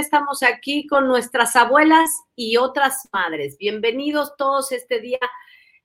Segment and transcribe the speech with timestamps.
[0.00, 3.58] Estamos aquí con nuestras abuelas y otras madres.
[3.58, 5.20] Bienvenidos todos este día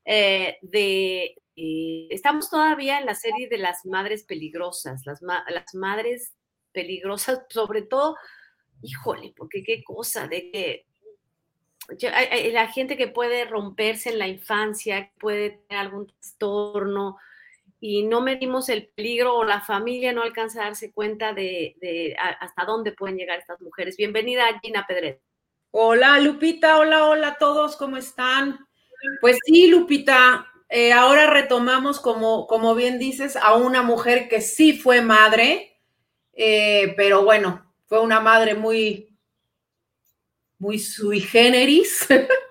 [0.05, 1.35] eh, de...
[1.57, 6.33] eh, estamos todavía en la serie de las madres peligrosas, las, las madres
[6.71, 8.15] peligrosas, sobre todo,
[8.81, 10.85] híjole, porque qué cosa de que
[12.11, 17.17] hay la gente que puede romperse en la infancia, puede tener algún trastorno,
[17.79, 22.65] y no medimos el peligro o la familia no alcanza a darse cuenta de, hasta
[22.65, 23.97] dónde pueden llegar estas mujeres.
[23.97, 25.21] Bienvenida, Gina Pedret.
[25.71, 28.59] Hola Lupita, hola, hola a todos, ¿cómo están?
[29.19, 34.77] Pues sí, Lupita, eh, ahora retomamos, como, como bien dices, a una mujer que sí
[34.77, 35.79] fue madre,
[36.33, 39.15] eh, pero bueno, fue una madre muy,
[40.57, 42.07] muy sui generis.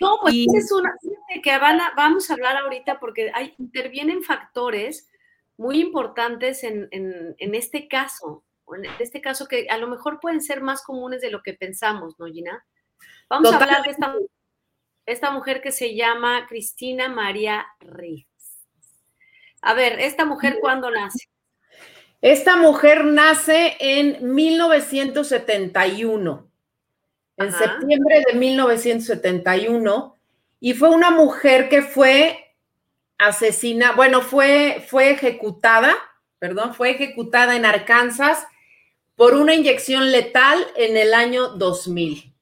[0.00, 0.94] No, pues Y- es una
[1.42, 5.08] que van a- vamos a hablar ahorita porque hay, intervienen factores
[5.56, 8.44] muy importantes en, en- en este caso,
[8.74, 12.18] en este caso que a lo mejor pueden ser más comunes de lo que pensamos,
[12.18, 12.64] ¿no, Gina?
[13.28, 14.14] Vamos a hablar de esta,
[15.06, 18.26] esta mujer que se llama Cristina María Ríos.
[19.62, 21.28] A ver, ¿esta mujer cuándo nace?
[22.22, 26.49] Esta mujer nace en 1971,
[27.40, 27.58] en Ajá.
[27.58, 30.16] septiembre de 1971,
[30.60, 32.54] y fue una mujer que fue
[33.18, 35.94] asesina, bueno, fue, fue ejecutada,
[36.38, 38.46] perdón, fue ejecutada en Arkansas
[39.16, 42.32] por una inyección letal en el año 2000.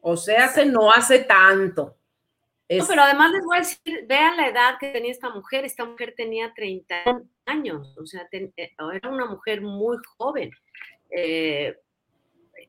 [0.00, 1.96] O sea, hace, no hace tanto.
[2.68, 5.64] No, pero además les voy a decir, vean la edad que tenía esta mujer.
[5.64, 6.96] Esta mujer tenía 30
[7.46, 10.50] años, o sea, ten- eh, era una mujer muy joven.
[11.10, 11.76] Eh,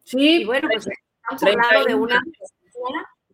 [0.03, 0.87] sí, y bueno, pues
[1.35, 2.23] estamos 31 hablando de una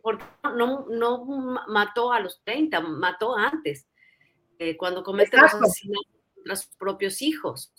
[0.02, 3.88] porque no, no ma- mató a los 30, mató antes,
[4.60, 7.72] eh, cuando comete los asesinatos contra sus propios hijos.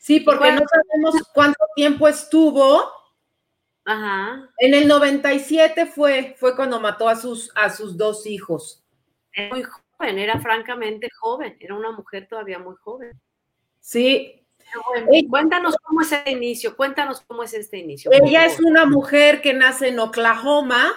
[0.00, 2.92] Sí, porque bueno, no sabemos cuánto tiempo estuvo.
[3.84, 4.50] Ajá.
[4.58, 8.84] En el 97 fue, fue cuando mató a sus, a sus dos hijos.
[9.32, 13.20] Era muy joven, era francamente joven, era una mujer todavía muy joven.
[13.80, 14.44] Sí,
[14.86, 18.10] bueno, cuéntanos cómo es este inicio, cuéntanos cómo es este inicio.
[18.12, 20.92] ella es una mujer que nace en Oklahoma.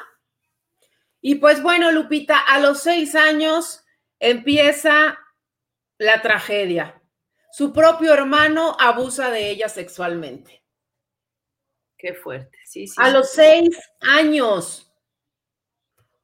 [1.22, 3.84] Y pues bueno, Lupita, a los seis años
[4.20, 5.20] empieza
[5.98, 7.02] la tragedia.
[7.52, 10.64] Su propio hermano abusa de ella sexualmente.
[11.98, 12.96] Qué fuerte, sí, sí.
[12.98, 14.92] A los seis años.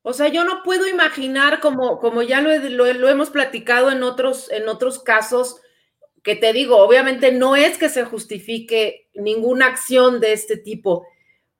[0.02, 2.52] O sea, yo no puedo imaginar, como, como ya lo-
[2.94, 5.62] lo hemos platicado en otros, en otros casos,
[6.28, 11.08] que te digo, obviamente no es que se justifique ninguna acción de este tipo,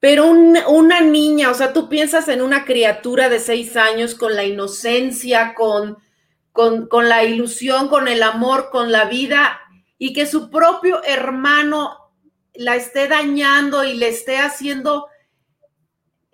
[0.02, 4.36] pero un- una niña, o sea, tú piensas en una criatura de seis años con
[4.36, 5.98] la inocencia, con,
[6.52, 9.58] con, con la ilusión, con el amor, con la vida,
[9.98, 12.12] y que su propio hermano
[12.54, 15.08] la esté dañando y le esté haciendo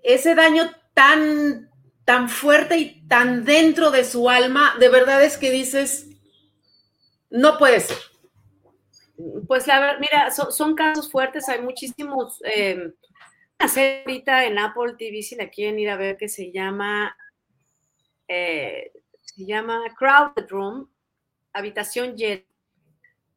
[0.01, 1.69] ese daño tan,
[2.03, 6.07] tan fuerte y tan dentro de su alma, de verdad es que dices,
[7.29, 8.12] no puede ser.
[9.47, 12.41] Pues la verdad, mira, son, son casos fuertes, hay muchísimos.
[12.45, 12.93] Eh,
[13.59, 17.15] ahorita en Apple TV, si la quieren ir a ver, que se llama
[18.27, 20.89] eh, Se llama Crowded Room,
[21.53, 22.43] habitación llena.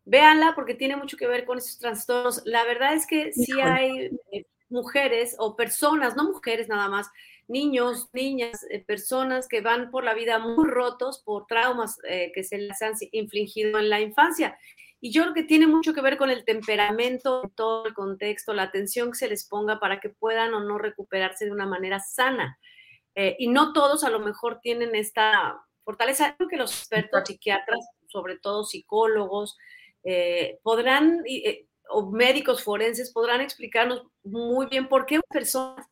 [0.04, 2.42] Véanla porque tiene mucho que ver con esos trastornos.
[2.44, 7.10] La verdad es que sí hay eh, mujeres o personas, no mujeres nada más,
[7.48, 12.58] niños, niñas, eh, personas que van por la vida muy rotos por traumas que se
[12.58, 14.56] les han infligido en la infancia.
[15.00, 18.62] Y yo creo que tiene mucho que ver con el temperamento, todo el contexto, la
[18.64, 22.58] atención que se les ponga para que puedan o no recuperarse de una manera sana.
[23.14, 26.34] Eh, y no todos a lo mejor tienen esta fortaleza.
[26.36, 29.56] Creo que los expertos psiquiatras, sobre todo psicólogos,
[30.04, 35.86] eh, podrán, eh, o médicos forenses, podrán explicarnos muy bien por qué personas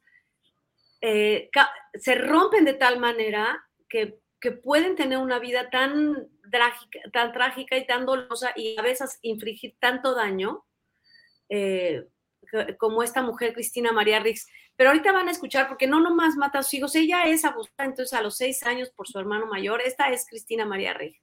[1.01, 7.77] se rompen de tal manera que, que pueden tener una vida tan trágica, tan trágica
[7.77, 10.65] y tan dolorosa y a veces infligir tanto daño
[11.49, 12.07] eh,
[12.79, 14.47] como esta mujer Cristina María Rix.
[14.77, 17.89] Pero ahorita van a escuchar, porque no nomás mata a sus hijos, ella es abusada
[17.89, 19.83] entonces a los seis años por su hermano mayor.
[19.83, 21.19] Esta es Cristina María Rix.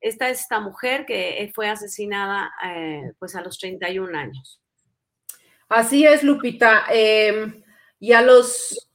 [0.00, 4.60] Esta es esta mujer que eh, fue asesinada eh, pues a los 31 años.
[5.68, 6.84] Así es, Lupita.
[6.90, 7.62] Eh,
[8.00, 8.88] y a los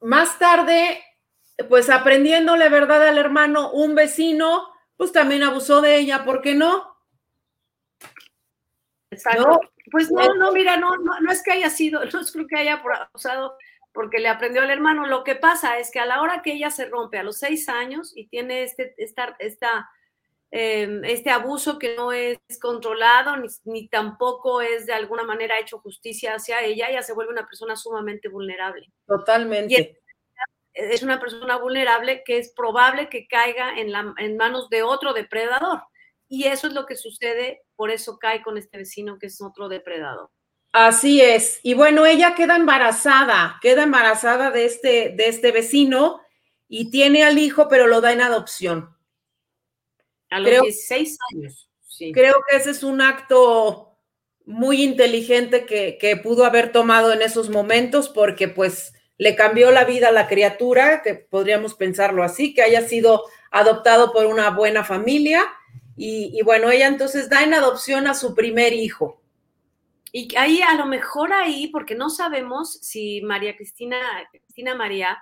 [0.00, 1.02] más tarde,
[1.68, 6.96] pues aprendiéndole verdad al hermano, un vecino, pues también abusó de ella, ¿por qué no?
[9.10, 9.48] Exacto.
[9.48, 9.60] No.
[9.90, 12.58] Pues no, no, mira, no, no, no es que haya sido, no es creo que
[12.58, 13.56] haya abusado
[13.94, 15.06] porque le aprendió al hermano.
[15.06, 17.68] Lo que pasa es que a la hora que ella se rompe a los seis
[17.68, 19.88] años y tiene este, esta, esta,
[20.50, 25.78] eh, este abuso que no es controlado ni, ni tampoco es de alguna manera hecho
[25.78, 28.92] justicia hacia ella, ella se vuelve una persona sumamente vulnerable.
[29.06, 30.00] Totalmente.
[30.78, 35.12] Es una persona vulnerable que es probable que caiga en, la, en manos de otro
[35.12, 35.82] depredador.
[36.28, 39.68] Y eso es lo que sucede, por eso cae con este vecino que es otro
[39.68, 40.30] depredador.
[40.72, 41.58] Así es.
[41.62, 46.20] Y bueno, ella queda embarazada, queda embarazada de este, de este vecino
[46.68, 48.94] y tiene al hijo, pero lo da en adopción.
[50.30, 51.70] A los Creo- 16 años.
[51.80, 52.12] Sí.
[52.12, 53.98] Creo que ese es un acto
[54.44, 59.84] muy inteligente que, que pudo haber tomado en esos momentos porque pues le cambió la
[59.84, 64.84] vida a la criatura, que podríamos pensarlo así, que haya sido adoptado por una buena
[64.84, 65.44] familia
[65.96, 69.20] y, bueno, ella entonces da en adopción a su primer hijo.
[70.12, 73.98] Y ahí a lo mejor ahí, porque no sabemos si María Cristina,
[74.30, 75.18] Cristina María,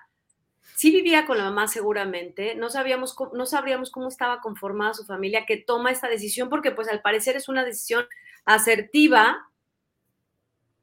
[0.74, 5.46] sí vivía con la mamá seguramente, no sabíamos no sabríamos cómo estaba conformada su familia
[5.46, 8.06] que toma esta decisión, porque pues al parecer es una decisión
[8.44, 9.48] asertiva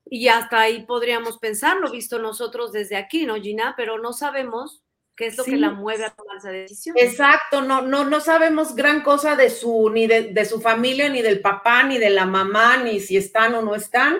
[0.05, 3.73] y hasta ahí podríamos pensarlo, visto nosotros desde aquí, ¿no, Gina?
[3.77, 4.83] Pero no sabemos
[5.15, 5.51] qué es lo Sí.
[5.51, 6.95] que la mueve a tomar esa decisión.
[6.99, 11.21] Exacto, no, no, no sabemos gran cosa de su, ni de, de su familia, ni
[11.21, 14.17] del papá, ni de la mamá, ni si están o no están.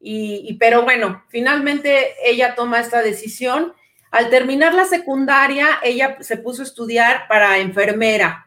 [0.00, 3.74] Y, y- pero bueno, finalmente ella toma esta decisión.
[4.10, 8.46] Al terminar la secundaria, ella se puso a estudiar para enfermera.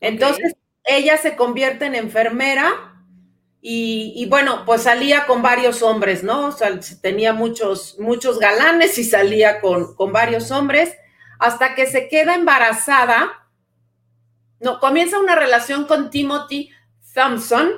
[0.00, 2.93] Entonces, ella se convierte en enfermera
[3.66, 6.48] y, y bueno, pues salía con varios hombres, ¿no?
[6.48, 10.94] O sea, tenía muchos, muchos galanes y salía con, con varios hombres
[11.38, 13.48] hasta que se queda embarazada.
[14.60, 16.72] No, comienza una relación con Timothy
[17.14, 17.72] Thompson.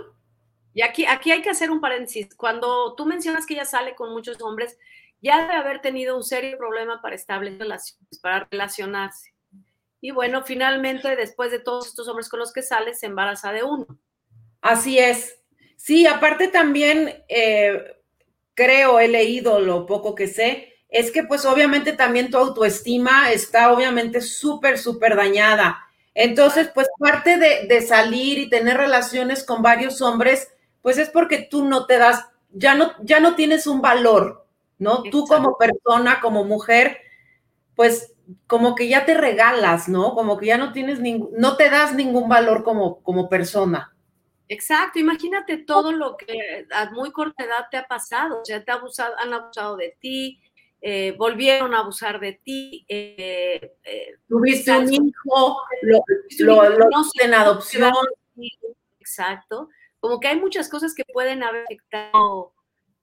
[0.75, 2.35] Y aquí, aquí hay que hacer un paréntesis.
[2.35, 4.77] Cuando tú mencionas que ella sale con muchos hombres,
[5.23, 9.33] ya debe haber tenido un serio problema para establecer relaciones, para relacionarse.
[10.00, 13.62] Y bueno, finalmente, después de todos estos hombres con los que sale, se embaraza de
[13.62, 13.87] uno.
[14.61, 15.46] Así es.
[15.76, 17.97] Sí, aparte también eh,
[18.54, 23.73] creo, he leído lo poco que sé, es que pues obviamente también tu autoestima está
[23.73, 25.78] obviamente súper, súper dañada.
[26.14, 30.49] Entonces, pues parte de, de salir y tener relaciones con varios hombres,
[30.83, 34.47] pues es porque tú no te das, ya no, ya no tienes un valor,
[34.78, 35.02] ¿no?
[35.11, 36.99] Tú como persona, como mujer,
[37.76, 38.14] pues
[38.49, 40.14] como que ya te regalas, ¿no?
[40.14, 43.96] Como que ya no tienes ningún, no te das ningún valor como, como persona.
[44.49, 48.71] Exacto, imagínate todo lo que a muy corta edad te ha pasado, o sea, te
[48.71, 50.41] ha abusado, han abusado de ti,
[50.81, 52.85] eh, volvieron a abusar de ti.
[52.88, 55.59] eh, eh, Tuviste un hijo,
[56.38, 57.93] lo, lo, no en adopción.
[59.00, 59.69] Exacto.
[59.99, 62.53] Como que hay muchas cosas que pueden haber afectado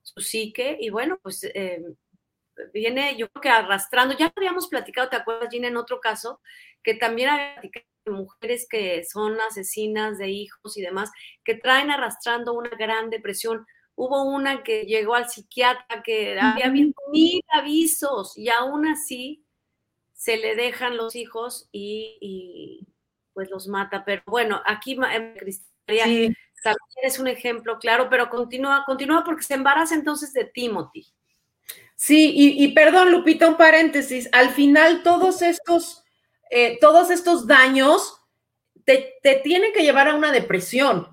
[0.02, 1.46] su psique y bueno, pues
[2.72, 6.40] viene yo creo que arrastrando, ya habíamos platicado, ¿te acuerdas, Gina, en otro caso,
[6.82, 11.10] que también había platicado mujeres que son asesinas de hijos y demás,
[11.44, 13.66] que traen arrastrando una gran depresión.
[13.96, 19.44] Hubo una que llegó al psiquiatra que había habido mil avisos y aún así
[20.12, 22.88] se le dejan los hijos y, y,
[23.32, 24.04] pues los mata.
[24.04, 25.34] Pero bueno, aquí eh,
[25.86, 26.34] Sí.
[26.62, 31.06] también es un ejemplo claro, pero continúa, continúa porque se embaraza entonces de Timothy.
[31.94, 34.28] Sí, y, y perdón, Lupita, un paréntesis.
[34.32, 36.03] Al final, todos estos,
[36.50, 38.20] eh, todos estos daños
[38.84, 41.08] te, te tienen que llevar a una depresión.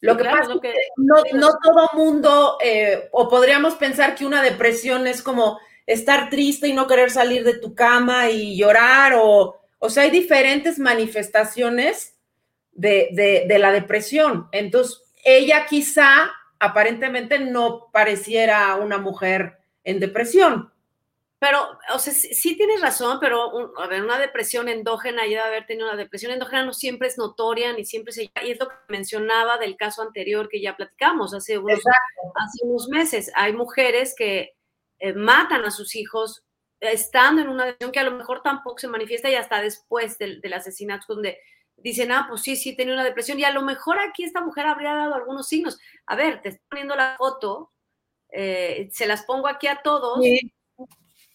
[0.00, 3.28] Lo Sí, que claro, pasa lo que- es que no, no todo mundo, eh, o
[3.28, 7.74] podríamos pensar que una depresión es como estar triste y no querer salir de tu
[7.74, 12.14] cama y llorar, o, o sea, hay diferentes manifestaciones
[12.72, 14.48] de, de- de la depresión.
[14.52, 20.72] Entonces, ella quizá aparentemente no pareciera una mujer en depresión.
[21.40, 25.42] Pero, o sea, sí, sí tienes razón, pero un- a ver, una depresión endógena, ya
[25.44, 28.24] de haber tenido una depresión endógena no siempre es notoria ni siempre se...
[28.24, 31.80] Y es lo que mencionaba del caso anterior que ya platicamos hace unos,
[32.34, 33.32] hace unos meses.
[33.36, 34.52] Hay mujeres que
[34.98, 36.44] eh, matan a sus hijos
[36.80, 40.40] estando en una depresión que a lo mejor tampoco se manifiesta y hasta después del,
[40.42, 41.38] del asesinato, donde
[41.76, 44.66] dicen, ah, pues sí, sí, tenía una depresión y a lo mejor aquí esta mujer
[44.66, 45.78] habría dado algunos signos.
[46.06, 47.72] A ver, te estoy poniendo la foto,
[48.30, 50.52] eh, se las pongo aquí a todos Sí.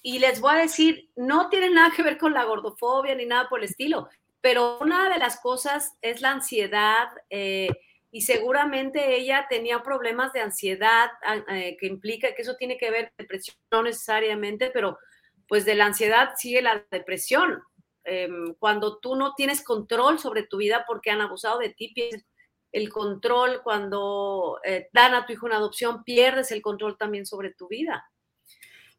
[0.08, 3.50] Y les voy a decir, no tiene nada que ver con la gordofobia ni nada
[3.50, 4.08] por el estilo,
[4.40, 7.70] pero una de las cosas es la ansiedad eh,
[8.12, 12.92] y seguramente ella tenía problemas de ansiedad ah, eh, que implica que eso tiene que
[12.92, 15.00] ver con depresión, no necesariamente, pero
[15.48, 17.64] pues de la ansiedad sigue la depresión.
[18.04, 22.28] Em, cuando tú no tienes control sobre tu vida porque han abusado de ti, pierdes
[22.72, 27.56] el control, cuando eh, dan a tu hijo una adopción, pierdes el control también sobre
[27.56, 28.06] tu vida.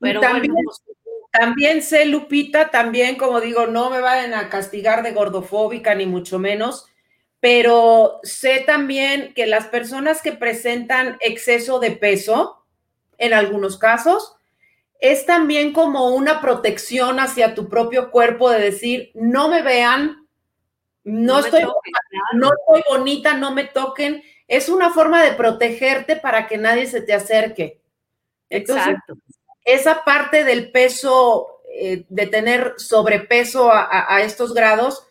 [0.00, 0.96] Pero también, bueno, pues,
[1.32, 6.38] también sé, Lupita, también, como digo, no me vayan a castigar de gordofóbica, ni mucho
[6.38, 6.86] menos,
[7.40, 12.64] pero sé también que las personas que presentan exceso de peso,
[13.18, 14.36] en algunos casos,
[15.00, 20.26] es también como una protección hacia tu propio cuerpo de decir, no me vean,
[21.04, 21.92] no, estoy, toquen,
[22.34, 24.22] no estoy bonita, no me toquen.
[24.48, 27.80] Es una forma de protegerte para que nadie se te acerque.
[28.48, 29.14] Entonces, Exacto.
[29.66, 35.06] Esa parte del peso, eh, de tener sobrepeso a, a- a estos grados,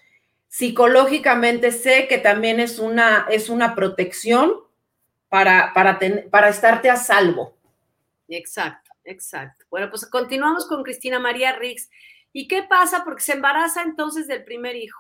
[0.48, 4.54] psicológicamente sé que también es una, es una protección
[5.30, 7.56] para, para, ten- para estarte a salvo.
[8.30, 9.66] Exacto, exacto.
[9.70, 11.90] Bueno, pues continuamos con Cristina María Rix.
[12.34, 13.04] ¿Y qué pasa?
[13.04, 15.00] Porque se embaraza entonces del primer hijo.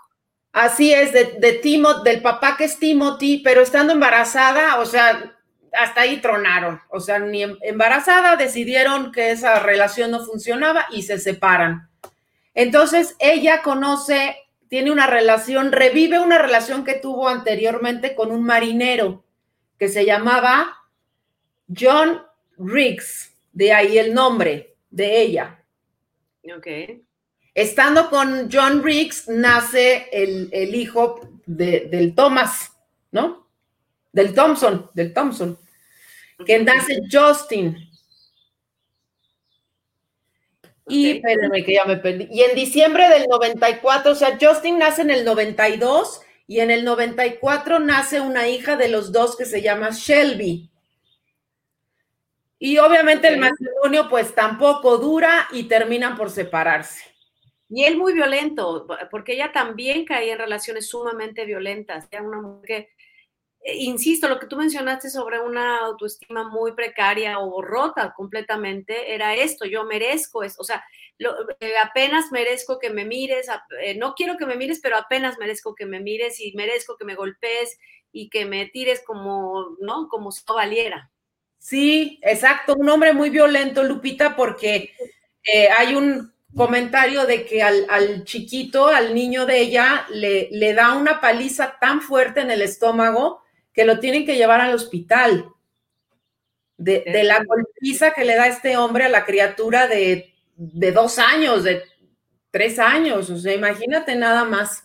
[0.51, 5.37] Así es, de, de Timo, del papá que es Timothy, pero estando embarazada, o sea,
[5.77, 6.81] hasta ahí tronaron.
[6.89, 11.89] O sea, ni em- embarazada decidieron que esa relación no funcionaba y se separan.
[12.53, 14.37] Entonces, ella conoce,
[14.69, 19.23] tiene una relación, revive una relación que tuvo anteriormente con un marinero
[19.77, 20.75] que se llamaba
[21.77, 22.21] John
[22.57, 25.63] Riggs, de ahí el nombre de ella.
[26.55, 26.67] Ok.
[27.53, 32.71] Estando con John Riggs, nace el, el hijo de- del Thomas,
[33.11, 33.47] ¿no?
[34.11, 35.57] Del Thompson, del Thompson,
[36.43, 37.77] que nace Justin.
[40.87, 41.15] Y Ok.
[41.15, 42.27] espérenme que ya me perdí.
[42.31, 46.83] Y en diciembre del 94, o sea, Justin nace en el 92 y en el
[46.83, 50.69] 94 nace una hija de los dos que se llama Shelby.
[52.59, 57.03] Y obviamente el matrimonio pues tampoco dura y terminan por separarse.
[57.67, 62.07] Y él muy violento, porque ella también caía en relaciones sumamente violentas.
[62.11, 62.94] Era una mujer que,
[63.73, 69.65] insisto, lo que tú mencionaste sobre una autoestima muy precaria o rota completamente, era esto,
[69.65, 70.83] yo merezco esto, o sea,
[71.17, 73.47] lo- eh, apenas merezco que me mires,
[73.81, 77.05] eh, no quiero que me mires, pero apenas merezco que me mires y merezco que
[77.05, 77.77] me golpees
[78.11, 80.07] y que me tires como, ¿no?
[80.09, 81.11] Como si no valiera.
[81.57, 84.91] Sí, exacto, un hombre muy violento, Lupita, porque
[85.43, 90.73] eh, hay un comentario de que al, al chiquito, al niño de ella, le, le
[90.73, 93.41] da una paliza tan fuerte en el estómago
[93.75, 95.51] que lo tienen que llevar al hospital.
[96.77, 101.19] De, de la golpiza que le da este hombre a la criatura de, de dos
[101.19, 101.83] años, de
[102.51, 104.83] tres años, o sea, imagínate nada más.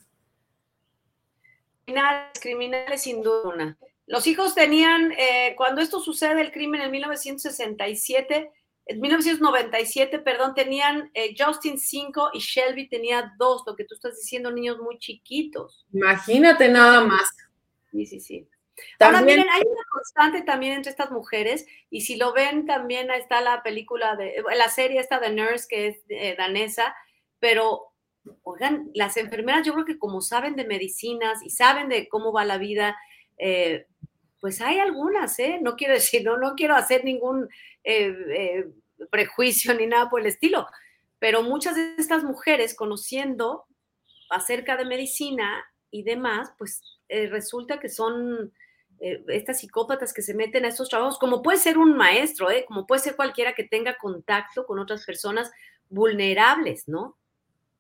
[1.85, 3.77] Criminales, criminales sin duda.
[4.07, 8.51] Los hijos tenían, eh, cuando esto sucede, el crimen en 1967,
[8.87, 14.17] en 1997, perdón, tenían eh, Justin 5 y Shelby tenía 2, lo que tú estás
[14.17, 15.87] diciendo, niños muy chiquitos.
[15.93, 17.29] Imagínate nada más.
[17.93, 18.49] Sí, sí, sí.
[18.99, 23.41] Ahora miren, hay una constante también entre estas mujeres, y si lo ven, también está
[23.41, 26.95] la película de, la serie esta de Nurse, que es eh, danesa,
[27.39, 27.93] pero,
[28.43, 32.45] oigan, las enfermeras yo creo que como saben de medicinas y saben de cómo va
[32.45, 32.97] la vida,
[33.39, 33.87] eh,
[34.41, 35.59] pues hay algunas, ¿eh?
[35.63, 37.49] No quiero decir, no, no quiero hacer ningún
[37.85, 38.67] eh,
[39.11, 40.67] prejuicio ni nada por el estilo,
[41.19, 43.67] pero muchas de estas mujeres conociendo
[44.31, 48.53] acerca de medicina y demás, pues resulta que son
[49.01, 52.65] eh, estas psicópatas que se meten a estos trabajos, como puede ser un maestro, ¿eh?
[52.69, 55.51] como puede ser cualquiera que tenga contacto con otras personas
[55.89, 57.17] vulnerables, ¿no?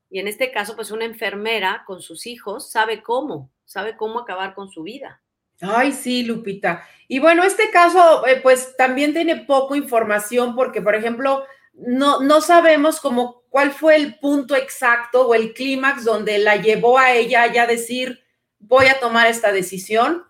[0.09, 4.55] Y en este caso, pues una enfermera con sus hijos sabe cómo, sabe cómo acabar
[4.55, 5.23] con su vida.
[5.61, 6.85] Ay, sí, Lupita.
[7.07, 12.41] Y bueno, este caso, eh, pues también tiene poco información porque, por ejemplo, no, no
[12.41, 17.53] sabemos cómo cuál fue el punto exacto o el clímax donde la llevó a ella
[17.53, 18.25] ya decir,
[18.59, 20.25] voy a tomar esta decisión.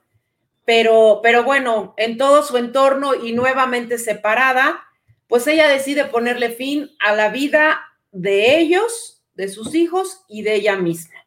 [0.70, 4.84] Pero, pero bueno, en todo su entorno y nuevamente separada,
[5.26, 7.80] pues ella decide ponerle fin a la vida
[8.12, 11.26] de ellos, de sus hijos y de ella misma.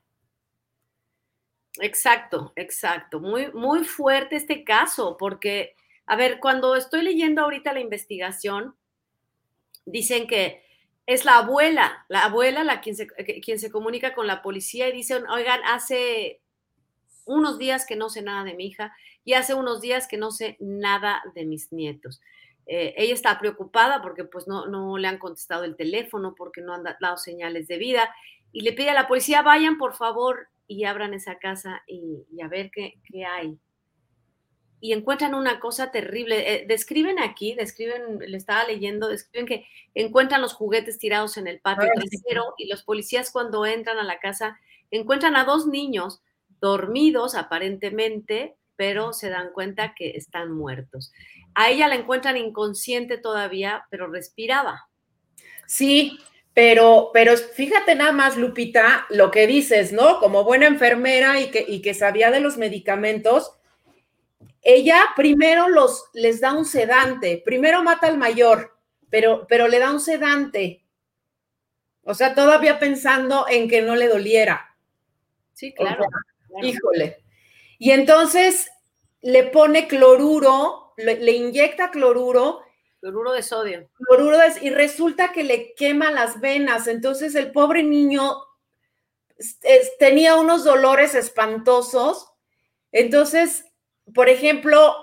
[1.81, 3.19] Exacto, exacto.
[3.19, 8.77] Muy, muy fuerte este caso, porque, a ver, cuando estoy leyendo ahorita la investigación,
[9.85, 10.63] dicen que
[11.05, 14.93] es la abuela, la abuela la quien se, quien se comunica con la policía y
[14.93, 16.39] dicen, oigan, hace
[17.25, 18.95] unos días que no sé nada de mi hija
[19.25, 22.21] y hace unos días que no sé nada de mis nietos.
[22.65, 26.73] Eh, ella está preocupada porque pues no, no le han contestado el teléfono, porque no
[26.73, 28.09] han dado señales de vida
[28.51, 32.41] y le pide a la policía, vayan por favor y abran esa casa y, y
[32.41, 33.57] a ver qué, qué, hay.
[34.79, 36.53] Y encuentran una cosa terrible.
[36.53, 41.59] Eh, describen aquí, describen, le estaba leyendo, describen que encuentran los juguetes tirados en el
[41.59, 44.57] patio trasero y los policías cuando entran a la casa
[44.91, 46.21] encuentran a dos niños
[46.61, 51.11] dormidos aparentemente, pero se dan cuenta que están muertos.
[51.55, 54.89] A ella la encuentran inconsciente todavía, pero respiraba.
[55.67, 56.19] Sí,
[56.53, 60.19] pero, pero fíjate nada más, Lupita, lo que dices, ¿no?
[60.19, 63.53] Como buena enfermera y que, y que sabía de los medicamentos,
[64.61, 68.77] ella primero los, les da un sedante, primero mata al mayor,
[69.09, 70.83] pero, pero le da un sedante.
[72.03, 74.75] O sea, todavía pensando en que no le doliera.
[75.53, 76.05] Sí, claro.
[76.05, 76.67] O sea, claro.
[76.67, 77.22] Híjole.
[77.79, 78.69] Y entonces
[79.21, 82.63] le pone cloruro, le, le inyecta cloruro
[83.03, 83.89] Cloruro de sodio.
[83.97, 86.87] Cloruro de, y resulta que le quema las venas.
[86.87, 88.37] Entonces el pobre niño
[89.37, 92.31] es, tenía unos dolores espantosos.
[92.93, 93.65] Entonces,
[94.15, 94.95] por ejemplo,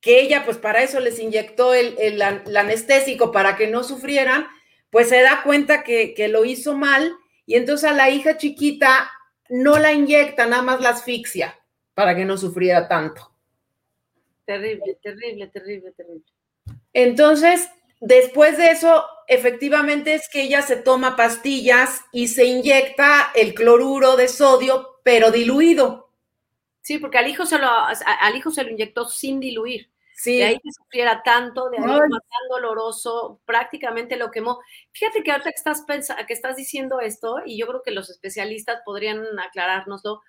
[0.00, 4.48] que ella, pues para eso les inyectó el, el, el anestésico para que no sufrieran,
[4.90, 7.14] pues se da cuenta que, que, lo hizo mal
[7.46, 9.12] y entonces a la hija chiquita
[9.48, 11.59] no la inyecta, nada más la asfixia
[12.00, 13.30] para que no sufriera tanto.
[14.46, 16.24] Terrible, terrible, terrible, terrible.
[16.94, 17.68] Entonces,
[18.00, 24.16] después de eso, efectivamente es que ella se toma pastillas y se inyecta el cloruro
[24.16, 26.10] de sodio, pero diluido.
[26.80, 29.90] Sí, porque al hijo se lo, al hijo se lo inyectó sin diluir.
[30.14, 30.38] Sí.
[30.38, 34.58] De ahí que sufriera tanto, de ahí tan doloroso, prácticamente lo quemó.
[34.92, 35.84] Fíjate que ahorita que estás,
[36.26, 40.22] que estás diciendo esto, y yo creo que los especialistas podrían aclarárnoslo,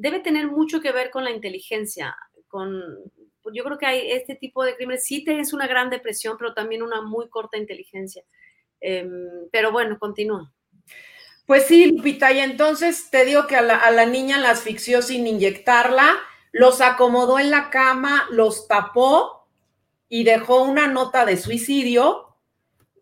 [0.00, 2.16] debe tener mucho que ver con la inteligencia,
[2.48, 2.82] con,
[3.52, 6.82] yo creo que hay este tipo de crímenes, sí tienes una gran depresión, pero también
[6.82, 8.24] una muy corta inteligencia.
[8.80, 9.06] Eh,
[9.52, 10.50] pero bueno, continúa.
[11.44, 16.16] Pues sí, Lupita, y entonces te digo que a la, niña la asfixió sin inyectarla,
[16.52, 19.48] los acomodó en la cama, los tapó
[20.08, 22.38] y dejó una nota de suicidio.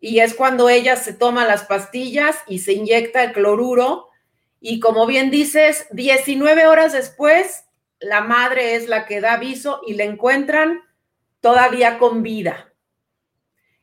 [0.01, 4.08] Y es cuando ella se toma las pastillas y se inyecta el cloruro.
[4.61, 7.65] Y como bien dices, 19 horas después
[7.99, 10.81] la madre es la que da aviso y la encuentran
[11.41, 12.73] todavía con vida.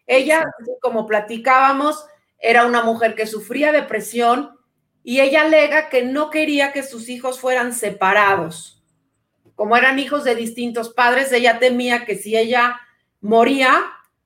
[0.06, 0.44] Ella,
[0.80, 2.06] como platicábamos,
[2.38, 4.58] era una mujer que sufría depresión
[5.02, 8.82] y ella alega que no quería que sus hijos fueran separados.
[9.54, 12.80] Como eran hijos de distintos padres, ella temía que si ella
[13.20, 13.84] moría,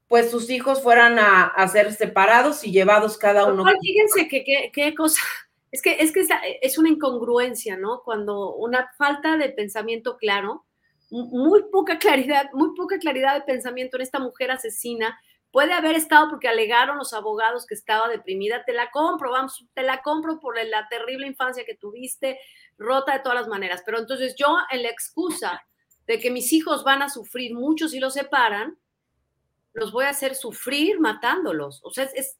[0.08, 3.64] pues sus hijos fueran a, a ser separados y llevados cada uno.
[3.80, 5.20] Fíjense que qué cosa
[5.70, 6.26] es que, es que
[6.62, 8.02] es una incongruencia, ¿no?
[8.02, 10.66] Cuando una falta de pensamiento claro,
[11.10, 15.18] muy poca claridad, muy poca claridad de pensamiento en esta mujer asesina,
[15.50, 19.82] puede haber estado porque alegaron los abogados que estaba deprimida, te la compro, vamos, te
[19.82, 22.38] la compro por la terrible infancia que tuviste,
[22.78, 23.82] rota de todas las maneras.
[23.84, 25.62] Pero entonces yo, en la excusa
[26.06, 28.78] de que mis hijos van a sufrir mucho si los separan,
[29.72, 31.80] los voy a hacer sufrir matándolos.
[31.84, 32.38] O sea, es,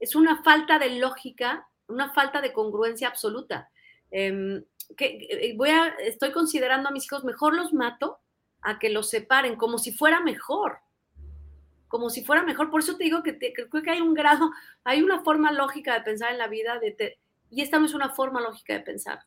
[0.00, 3.70] es una falta de lógica una falta de congruencia absoluta.
[4.10, 4.64] Eh,
[4.96, 8.20] que voy a, estoy considerando a mis hijos, mejor los mato
[8.62, 10.78] a que los separen, como si fuera mejor,
[11.88, 12.70] como si fuera mejor.
[12.70, 14.50] Por eso te digo que te, creo que hay un grado,
[14.84, 17.18] hay una forma lógica de pensar en la vida, de te,
[17.50, 19.20] y esta no es una forma lógica de pensar.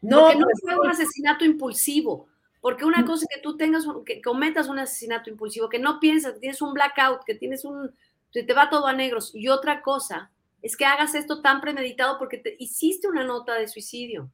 [0.00, 2.28] No, porque no fue un asesinato impulsivo,
[2.60, 6.34] porque una cosa es que tú tengas, que cometas un asesinato impulsivo, que no piensas,
[6.34, 7.94] que tienes un blackout, que tienes un,
[8.30, 10.30] te va todo a negros, y otra cosa
[10.64, 14.30] es que hagas esto tan premeditado porque te hiciste una nota de suicidio.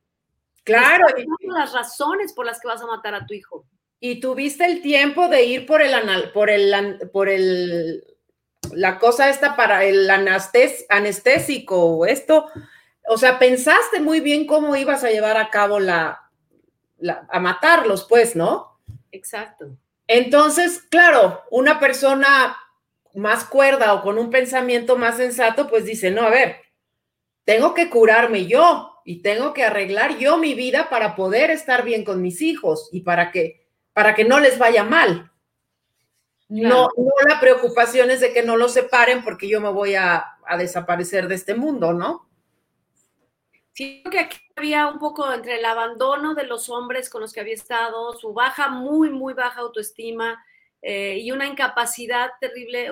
[0.64, 1.06] Claro.
[1.40, 3.66] Las razones por las que vas a matar a tu hijo.
[3.98, 8.04] Y tuviste el tiempo de ir por el anal, por el por el
[8.72, 10.08] la cosa esta para el
[10.88, 12.46] anestésico o esto.
[13.08, 16.30] O sea, pensaste muy bien cómo ibas a llevar a cabo la,
[16.98, 18.78] la- a matarlos, pues, ¿no?
[19.10, 19.76] Exacto.
[20.06, 22.56] Entonces, claro, una persona
[23.14, 26.56] más cuerda o con un pensamiento más sensato, pues dice, no, a ver,
[27.44, 32.04] tengo que curarme yo y tengo que arreglar yo mi vida para poder estar bien
[32.04, 35.32] con mis hijos y para que, para que no les vaya mal.
[36.48, 40.36] No, no la preocupación es de que no los separen porque yo me voy a,
[40.44, 42.28] a desaparecer de este mundo, ¿no?
[43.72, 47.32] Sí, creo que aquí había un poco entre el abandono de los hombres con los
[47.32, 50.44] que había estado, su baja, muy, muy baja autoestima
[50.82, 52.88] eh, y una incapacidad terrible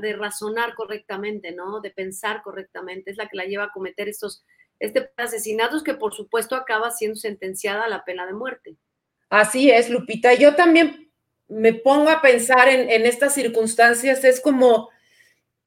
[0.00, 1.80] de razonar correctamente, ¿no?
[1.80, 4.44] De pensar correctamente, es la que la lleva a cometer estos
[4.78, 8.76] este asesinatos que por supuesto acaba siendo sentenciada a la pena de muerte.
[9.30, 10.34] Así es, Lupita.
[10.34, 11.10] Yo también
[11.48, 14.90] me pongo a pensar en, en estas circunstancias, es como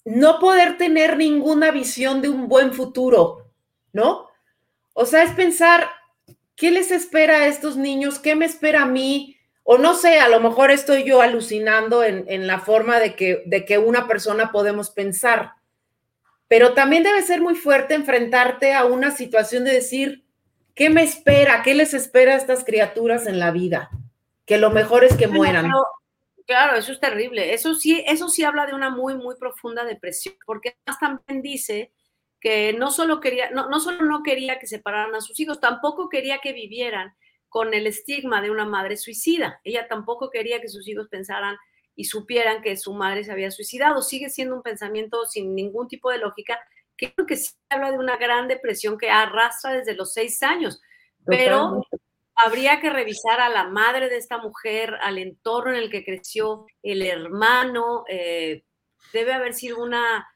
[0.06, 3.52] no poder tener ninguna visión de un buen futuro,
[3.92, 4.30] ¿no?
[4.94, 5.90] O sea, es pensar,
[6.56, 8.20] ¿qué les espera a estos niños?
[8.20, 9.39] ¿Qué me espera a mí?
[9.72, 13.44] O no sé, a lo mejor estoy yo alucinando en, en la forma de que,
[13.46, 15.52] de que una persona podemos pensar,
[16.48, 20.26] pero también debe ser muy fuerte enfrentarte a una situación de decir,
[20.74, 21.62] ¿qué me espera?
[21.62, 23.92] ¿Qué les espera a estas criaturas en la vida?
[24.48, 25.66] Que lo mejor es que Bueno, mueran.
[25.66, 25.86] pero,
[26.48, 27.54] claro, eso es terrible.
[27.54, 31.92] Eso sí, eso sí habla de una muy, muy profunda depresión, porque además también dice
[32.42, 36.10] que no solo quería, no, no solo no quería que separaran a sus hijos, tampoco
[36.10, 37.14] quería que vivieran
[37.50, 39.60] con el estigma de una madre suicida.
[39.64, 41.58] Ella tampoco quería que sus hijos pensaran
[41.96, 44.02] y supieran que su madre se había suicidado.
[44.02, 46.60] Sigue siendo un pensamiento sin ningún tipo de lógica,
[46.96, 50.82] que creo que sí habla de una gran depresión que arrastra desde los seis años.
[51.26, 51.82] Pero
[52.36, 56.68] habría que revisar a la madre de esta mujer, al entorno en el que creció,
[56.84, 58.06] el hermano.
[58.08, 58.64] eh,
[59.12, 60.28] debe haber sido una,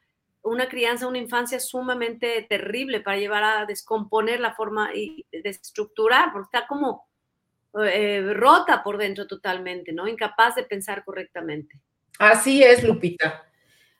[0.44, 6.48] una crianza, una infancia sumamente terrible para llevar a descomponer la forma y desestructurar, porque
[6.54, 7.08] está como
[7.82, 10.08] eh, rota por dentro totalmente, ¿no?
[10.08, 11.80] Incapaz de pensar correctamente.
[12.20, 13.46] Así es, Lupita.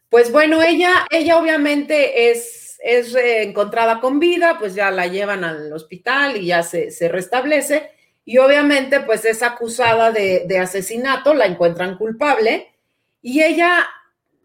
[0.10, 5.44] Pues bueno, ella, ella obviamente es, es eh, encontrada con vida, pues ya la llevan
[5.44, 7.92] al hospital y ya se, se restablece.
[8.26, 12.76] Y obviamente, pues es acusada de, de asesinato, la encuentran culpable.
[13.22, 13.88] Y ella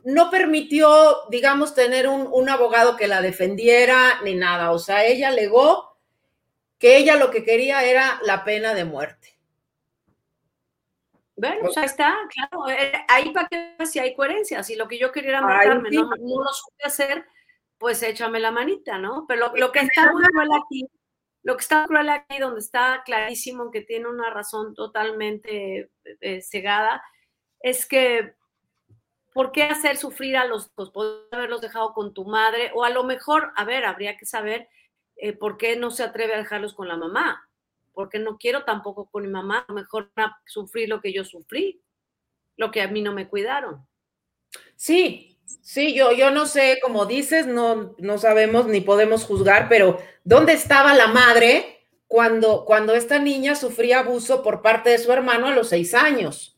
[0.04, 4.70] no permitió, digamos, tener un, un abogado que la defendiera ni nada.
[4.70, 5.96] O sea, ella alegó
[6.78, 9.38] que ella lo que quería era la pena de muerte.
[11.36, 12.68] Bueno, pues ahí está, claro.
[12.68, 14.62] eh, ahí para que si hay coherencia.
[14.62, 15.96] Si lo que yo quería era Ay, matarme, sí.
[15.96, 17.26] no, no lo supe hacer,
[17.78, 19.24] pues échame la manita, ¿no?
[19.28, 20.88] Pero lo, lo que está muy cruel aquí,
[21.44, 27.02] lo que está cruel aquí, donde está clarísimo que tiene una razón totalmente eh, cegada,
[27.60, 28.34] es que
[29.32, 30.90] ¿por qué hacer sufrir a los dos?
[30.90, 34.68] Podrías haberlos dejado con tu madre, o a lo mejor, a ver, habría que saber
[35.16, 37.48] eh, por qué no se atreve a dejarlos con la mamá
[37.98, 40.12] porque no quiero tampoco con mi mamá, a lo mejor
[40.46, 41.82] sufrir lo que yo sufrí,
[42.56, 43.84] lo que a mí no me cuidaron.
[44.76, 49.98] Sí, sí, yo, yo no sé, como dices, no, no sabemos ni podemos juzgar, pero
[50.22, 55.48] ¿dónde estaba la madre cuando, cuando esta niña sufría abuso por parte de su hermano
[55.48, 56.56] a los seis años?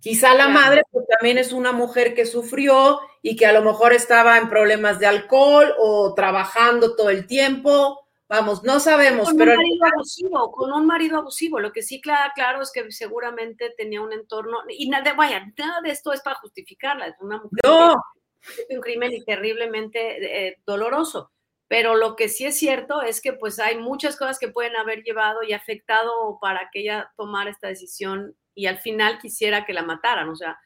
[0.00, 0.50] Quizá la Claro.
[0.52, 4.48] madre pues, también es una mujer que sufrió y que a lo mejor estaba en
[4.48, 8.00] problemas de alcohol o trabajando todo el tiempo.
[8.28, 11.60] Vamos, no sabemos, Con pero un marido abusivo, con un marido abusivo.
[11.60, 15.80] Lo que sí queda claro es que seguramente tenía un entorno, y nada, vaya, nada
[15.80, 17.96] de esto es para justificarla, es una mujer no,
[18.68, 21.32] que un crimen y terriblemente eh, doloroso.
[21.68, 25.02] Pero lo que sí es cierto es que pues hay muchas cosas que pueden haber
[25.02, 29.82] llevado y afectado para que ella tomara esta decisión y al final quisiera que la
[29.82, 30.28] mataran.
[30.28, 30.58] O sea,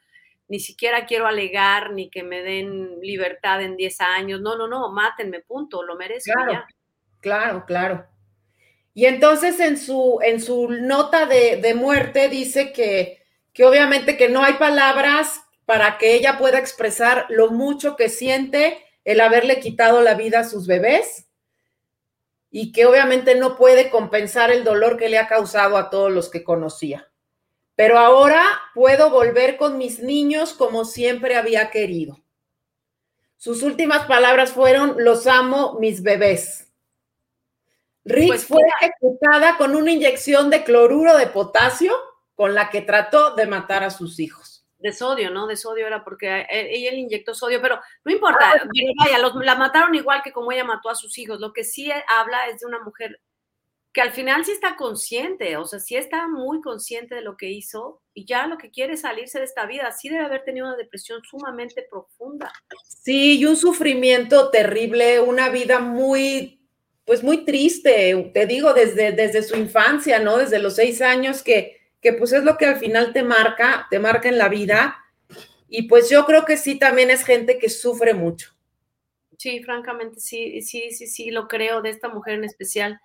[0.48, 4.40] ni siquiera quiero alegar ni que me den libertad en 10 años.
[4.40, 6.52] No, no, no, mátenme, punto, lo merezco Claro.
[6.52, 6.66] ya.
[7.20, 8.06] Claro, claro.
[8.94, 14.30] Y entonces en su, en su nota de, de muerte dice que, que obviamente que
[14.30, 20.00] no hay palabras para que ella pueda expresar lo mucho que siente el haberle quitado
[20.00, 21.28] la vida a sus bebés
[22.50, 26.30] y que obviamente no puede compensar el dolor que le ha causado a todos los
[26.30, 27.11] que conocía.
[27.74, 32.18] Pero ahora puedo volver con mis niños como siempre había querido.
[33.36, 36.68] Sus últimas palabras fueron, los amo, mis bebés.
[38.04, 41.94] Riggs Pues fue ejecutada con una inyección de cloruro de potasio
[42.34, 44.64] con la que trató de matar a sus hijos.
[44.78, 45.46] De sodio, ¿no?
[45.46, 49.18] De sodio era porque a- e- ella le inyectó sodio, pero no importa, pero vaya,
[49.18, 51.38] los- la mataron igual que como ella mató a sus hijos.
[51.38, 53.20] Lo que sí habla es de una mujer
[53.92, 57.50] que al final sí está consciente, o sea, sí está muy consciente de lo que
[57.50, 59.92] hizo y ya lo que quiere es salirse de esta vida.
[59.92, 62.50] Sí debe haber tenido una depresión sumamente profunda.
[62.86, 66.66] Sí, y un sufrimiento terrible, una vida muy,
[67.04, 70.38] pues muy triste, te digo, desde, desde su infancia, ¿no?
[70.38, 73.98] Desde los seis años, que, que pues es lo que al final te marca, te
[73.98, 74.96] marca en la vida.
[75.68, 78.52] Y pues yo creo que sí, también es gente que sufre mucho.
[79.36, 82.98] Sí, francamente, sí, sí, sí, sí, lo creo de esta mujer en especial.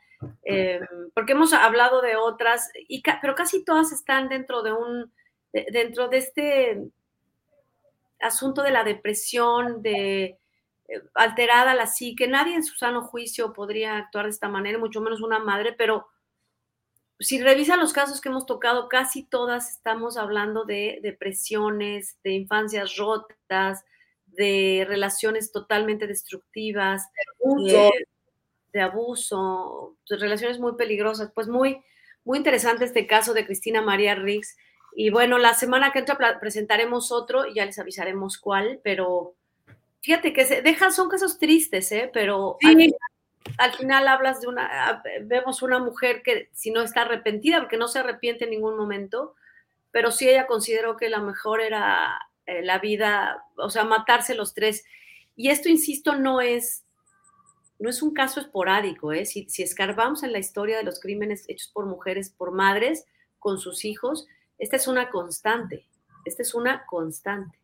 [0.43, 0.79] Eh,
[1.13, 5.11] porque hemos hablado de otras, y ca- pero casi todas están dentro de un,
[5.53, 6.81] de- dentro de este
[8.19, 10.23] asunto de la depresión, de
[10.87, 12.27] eh, alterada la psique.
[12.27, 16.07] Nadie en su sano juicio podría actuar de esta manera, mucho menos una madre, pero
[17.19, 22.95] si revisan los casos que hemos tocado, casi todas estamos hablando de depresiones, de infancias
[22.95, 23.83] rotas,
[24.27, 27.07] de relaciones totalmente destructivas,
[27.43, 27.65] Abuso.
[27.65, 27.89] de,
[28.73, 31.31] de abuso, de relaciones muy peligrosas.
[31.33, 31.81] Pues muy,
[32.23, 34.57] muy interesante este caso de Cristina María Riggs.
[34.95, 39.35] Y bueno, la semana que entra presentaremos otro y ya les avisaremos cuál, pero
[40.01, 42.09] fíjate que se dejan, son casos tristes, ¿eh?
[42.11, 42.95] Pero al, final,
[43.57, 47.87] al final hablas de una, vemos una mujer que si no está arrepentida, porque no
[47.87, 49.35] se arrepiente en ningún momento,
[49.91, 54.53] pero sí ella consideró que la mejor era eh, la vida, o sea, matarse los
[54.53, 54.85] tres.
[55.35, 56.83] Y esto, insisto, no es,
[57.79, 59.25] no es un caso esporádico, ¿eh?
[59.25, 63.05] Si, escarbamos en la historia de los crímenes hechos por mujeres, por madres,
[63.39, 65.87] con sus hijos, esta es una constante,
[66.25, 67.59] esta es una constante.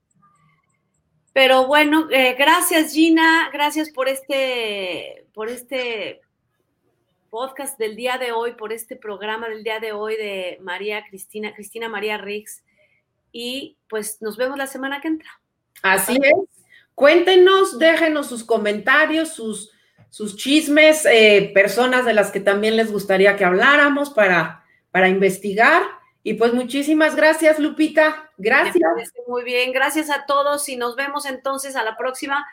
[1.34, 6.22] Pero bueno, eh, gracias Gina, gracias por este, por este
[7.32, 11.56] podcast del día de hoy, por este programa del día de hoy de María Cristina,
[11.56, 12.64] Cristina María Riggs.
[13.32, 15.42] Y pues nos vemos la semana que entra.
[15.82, 16.34] Así es.
[16.94, 19.73] Cuéntenos, déjenos sus comentarios, sus,
[20.14, 25.82] sus chismes, eh, personas de las que también les gustaría que habláramos para, para investigar.
[26.22, 28.30] Y pues muchísimas gracias, Lupita.
[28.38, 28.84] Gracias.
[29.26, 32.46] Muy bien, gracias a todos y nos vemos entonces a la próxima.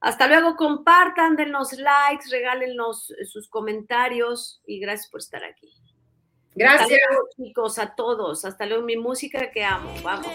[0.00, 5.68] Hasta luego, compartan, denos likes, regálenos eh, sus comentarios y gracias por estar aquí.
[5.68, 7.00] Hasta Gracias.
[7.08, 8.44] luego, chicos, a todos.
[8.44, 9.94] Hasta luego, mi música que amo.
[10.02, 10.32] Vamos.